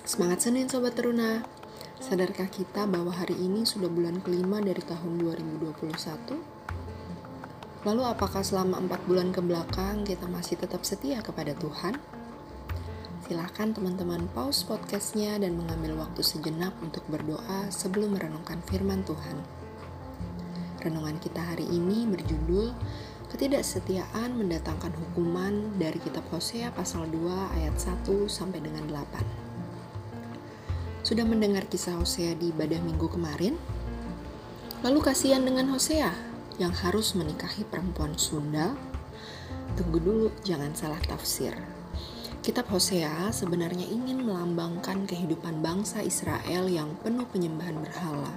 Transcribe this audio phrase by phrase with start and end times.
[0.00, 1.44] Semangat Senin Sobat Teruna.
[2.00, 7.84] Sadarkah kita bahwa hari ini sudah bulan kelima dari tahun 2021?
[7.84, 12.00] Lalu apakah selama empat bulan ke belakang kita masih tetap setia kepada Tuhan?
[13.28, 19.36] Silahkan teman-teman pause podcastnya dan mengambil waktu sejenak untuk berdoa sebelum merenungkan firman Tuhan.
[20.80, 22.72] Renungan kita hari ini berjudul
[23.30, 29.49] Ketidaksetiaan mendatangkan hukuman dari kitab Hosea pasal 2 ayat 1 sampai dengan 8.
[31.10, 33.58] Sudah mendengar kisah Hosea di ibadah minggu kemarin?
[34.86, 36.14] Lalu kasihan dengan Hosea
[36.62, 38.78] yang harus menikahi perempuan Sunda?
[39.74, 41.50] Tunggu dulu, jangan salah tafsir.
[42.46, 48.30] Kitab Hosea sebenarnya ingin melambangkan kehidupan bangsa Israel yang penuh penyembahan berhala.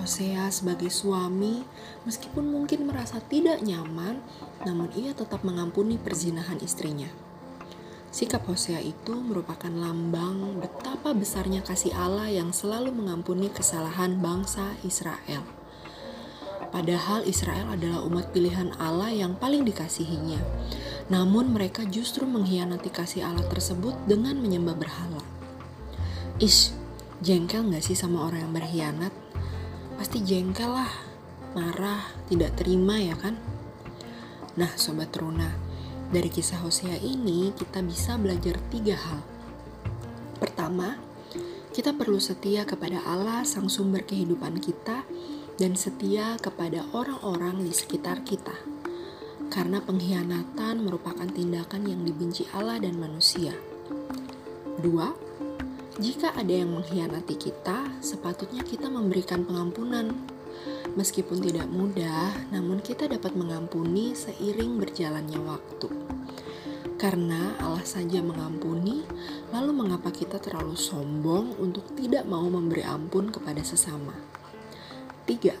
[0.00, 1.60] Hosea sebagai suami,
[2.08, 4.24] meskipun mungkin merasa tidak nyaman,
[4.64, 7.12] namun ia tetap mengampuni perzinahan istrinya.
[8.16, 15.44] Sikap Hosea itu merupakan lambang betapa besarnya kasih Allah yang selalu mengampuni kesalahan bangsa Israel.
[16.72, 20.40] Padahal Israel adalah umat pilihan Allah yang paling dikasihinya.
[21.12, 25.20] Namun mereka justru mengkhianati kasih Allah tersebut dengan menyembah berhala.
[26.40, 26.72] Ish,
[27.20, 29.12] jengkel gak sih sama orang yang berkhianat?
[30.00, 30.88] Pasti jengkel lah,
[31.52, 33.36] marah, tidak terima ya kan?
[34.56, 35.65] Nah Sobat Runa,
[36.10, 39.20] dari kisah Hosea ini, kita bisa belajar tiga hal.
[40.38, 41.00] Pertama,
[41.74, 45.02] kita perlu setia kepada Allah, Sang Sumber kehidupan kita,
[45.56, 48.54] dan setia kepada orang-orang di sekitar kita,
[49.48, 53.56] karena pengkhianatan merupakan tindakan yang dibenci Allah dan manusia.
[54.76, 55.16] Dua,
[55.96, 60.12] jika ada yang mengkhianati kita, sepatutnya kita memberikan pengampunan
[60.96, 65.88] Meskipun tidak mudah, namun kita dapat mengampuni seiring berjalannya waktu.
[66.96, 69.04] Karena Allah saja mengampuni,
[69.52, 74.16] lalu mengapa kita terlalu sombong untuk tidak mau memberi ampun kepada sesama?
[75.28, 75.52] Tiga,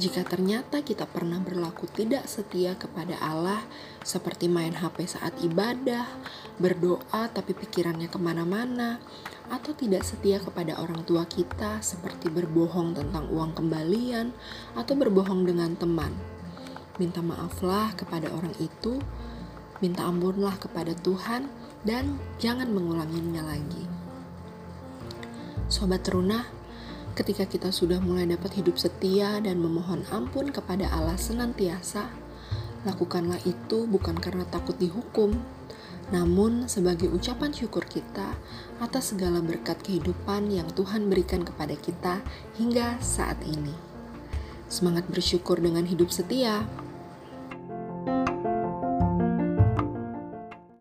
[0.00, 3.60] jika ternyata kita pernah berlaku tidak setia kepada Allah,
[4.00, 6.08] seperti main HP saat ibadah,
[6.56, 8.96] berdoa tapi pikirannya ke mana-mana,
[9.52, 14.32] atau tidak setia kepada orang tua kita seperti berbohong tentang uang kembalian
[14.72, 16.16] atau berbohong dengan teman.
[16.96, 18.96] Minta maaflah kepada orang itu,
[19.84, 21.52] minta ampunlah kepada Tuhan,
[21.84, 23.84] dan jangan mengulanginya lagi.
[25.68, 26.61] Sobat Teruna,
[27.12, 32.08] ketika kita sudah mulai dapat hidup setia dan memohon ampun kepada Allah senantiasa,
[32.88, 35.36] lakukanlah itu bukan karena takut dihukum,
[36.10, 38.36] namun sebagai ucapan syukur kita
[38.80, 42.20] atas segala berkat kehidupan yang Tuhan berikan kepada kita
[42.56, 43.72] hingga saat ini.
[44.72, 46.64] Semangat bersyukur dengan hidup setia.